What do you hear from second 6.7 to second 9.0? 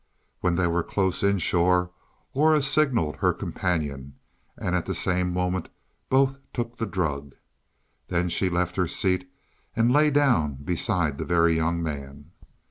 the drug. Then she left her